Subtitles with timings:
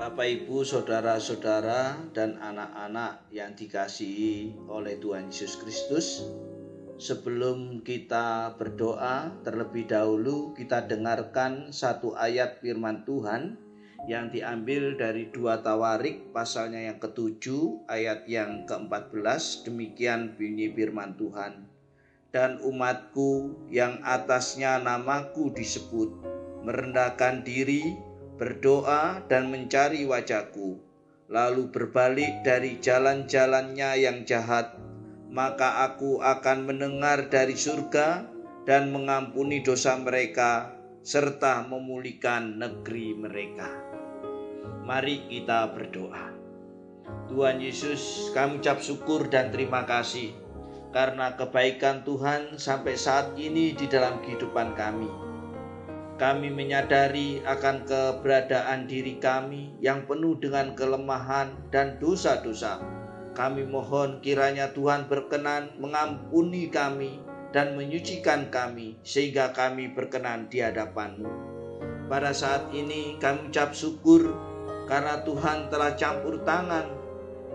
[0.00, 6.24] Bapak Ibu, saudara-saudara, dan anak-anak yang dikasihi oleh Tuhan Yesus Kristus,
[6.96, 13.60] sebelum kita berdoa, terlebih dahulu kita dengarkan satu ayat firman Tuhan
[14.08, 21.68] yang diambil dari dua Tawarik pasalnya yang ketujuh ayat yang ke-14 demikian bunyi firman Tuhan.
[22.32, 26.08] Dan umatku yang atasnya namaku disebut
[26.64, 28.08] merendahkan diri
[28.40, 30.80] berdoa dan mencari wajahku,
[31.28, 34.80] lalu berbalik dari jalan-jalannya yang jahat,
[35.28, 38.24] maka aku akan mendengar dari surga
[38.64, 40.72] dan mengampuni dosa mereka
[41.04, 43.68] serta memulihkan negeri mereka.
[44.88, 46.32] Mari kita berdoa.
[47.28, 50.32] Tuhan Yesus, kami ucap syukur dan terima kasih
[50.96, 55.29] karena kebaikan Tuhan sampai saat ini di dalam kehidupan kami
[56.20, 62.76] kami menyadari akan keberadaan diri kami yang penuh dengan kelemahan dan dosa-dosa.
[63.32, 67.24] Kami mohon kiranya Tuhan berkenan mengampuni kami
[67.56, 71.32] dan menyucikan kami sehingga kami berkenan di hadapan-Mu.
[72.12, 74.36] Pada saat ini kami ucap syukur
[74.92, 76.84] karena Tuhan telah campur tangan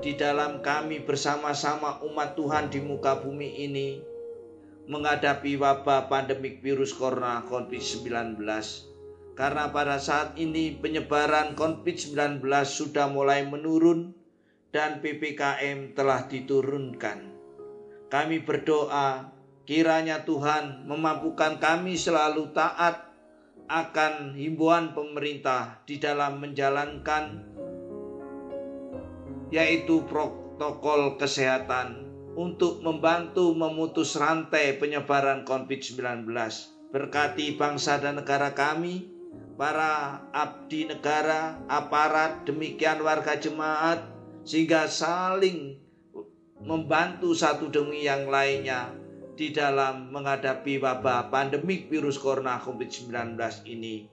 [0.00, 4.13] di dalam kami bersama-sama umat Tuhan di muka bumi ini
[4.84, 8.36] menghadapi wabah pandemik virus corona COVID-19.
[9.34, 14.14] Karena pada saat ini penyebaran COVID-19 sudah mulai menurun
[14.70, 17.34] dan PPKM telah diturunkan.
[18.12, 19.34] Kami berdoa
[19.66, 23.10] kiranya Tuhan memampukan kami selalu taat
[23.64, 27.42] akan himbauan pemerintah di dalam menjalankan
[29.48, 36.26] yaitu protokol kesehatan untuk membantu memutus rantai penyebaran COVID-19.
[36.90, 39.10] Berkati bangsa dan negara kami,
[39.54, 44.02] para abdi negara, aparat, demikian warga jemaat,
[44.42, 45.78] sehingga saling
[46.62, 48.94] membantu satu demi yang lainnya
[49.34, 53.34] di dalam menghadapi wabah pandemik virus corona COVID-19
[53.66, 54.06] ini.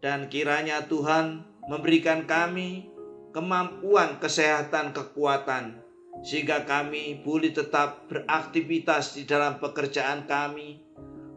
[0.00, 2.88] Dan kiranya Tuhan memberikan kami
[3.32, 5.83] kemampuan, kesehatan, kekuatan
[6.22, 10.84] sehingga kami boleh tetap beraktivitas di dalam pekerjaan kami,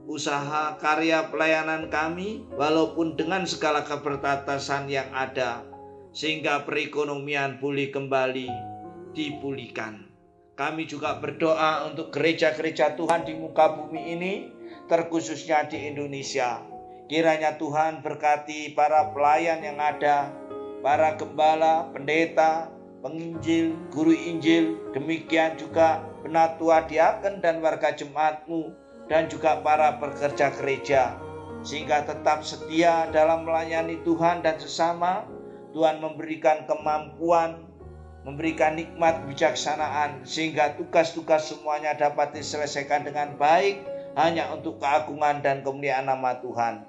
[0.06, 5.66] usaha karya pelayanan kami, walaupun dengan segala kebertatasan yang ada,
[6.14, 8.50] sehingga perekonomian boleh kembali
[9.18, 10.08] dipulihkan.
[10.58, 14.34] Kami juga berdoa untuk gereja-gereja Tuhan di muka bumi ini,
[14.90, 16.66] terkhususnya di Indonesia.
[17.08, 20.34] Kiranya Tuhan berkati para pelayan yang ada,
[20.82, 28.74] para gembala, pendeta, penginjil, guru Injil, demikian juga penatua diaken dan warga jemaatmu
[29.08, 31.16] dan juga para pekerja gereja.
[31.66, 35.26] Sehingga tetap setia dalam melayani Tuhan dan sesama
[35.74, 37.68] Tuhan memberikan kemampuan
[38.28, 43.80] memberikan nikmat bijaksanaan sehingga tugas-tugas semuanya dapat diselesaikan dengan baik
[44.20, 46.84] hanya untuk keagungan dan kemuliaan nama Tuhan.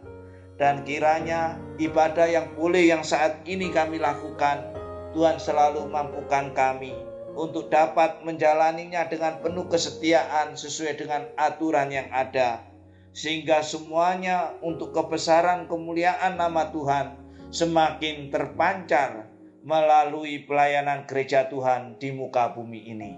[0.58, 4.77] Dan kiranya ibadah yang boleh yang saat ini kami lakukan
[5.16, 6.92] Tuhan selalu mampukan kami
[7.38, 12.66] untuk dapat menjalaninya dengan penuh kesetiaan sesuai dengan aturan yang ada.
[13.14, 17.18] Sehingga semuanya untuk kebesaran kemuliaan nama Tuhan
[17.48, 19.26] semakin terpancar
[19.64, 23.12] melalui pelayanan gereja Tuhan di muka bumi ini.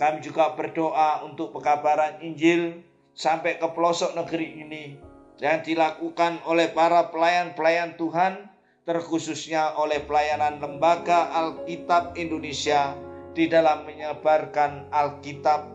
[0.00, 2.80] Kami juga berdoa untuk pekabaran Injil
[3.12, 4.84] sampai ke pelosok negeri ini
[5.40, 8.48] yang dilakukan oleh para pelayan-pelayan Tuhan
[8.90, 12.98] terkhususnya oleh pelayanan Lembaga Alkitab Indonesia
[13.38, 15.70] di dalam menyebarkan Alkitab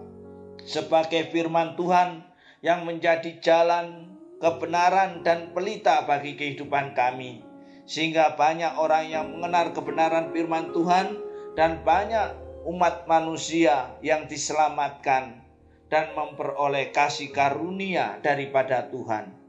[0.68, 2.28] sebagai firman Tuhan
[2.60, 4.12] yang menjadi jalan
[4.44, 7.40] kebenaran dan pelita bagi kehidupan kami.
[7.88, 11.16] Sehingga banyak orang yang mengenal kebenaran firman Tuhan
[11.56, 12.36] dan banyak
[12.68, 15.40] umat manusia yang diselamatkan
[15.88, 19.45] dan memperoleh kasih karunia daripada Tuhan.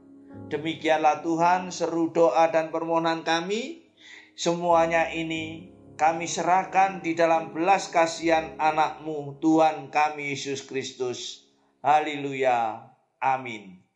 [0.47, 3.87] Demikianlah Tuhan seru doa dan permohonan kami.
[4.37, 11.49] Semuanya ini kami serahkan di dalam belas kasihan anakmu Tuhan kami Yesus Kristus.
[11.81, 12.85] Haleluya.
[13.17, 13.86] Amin.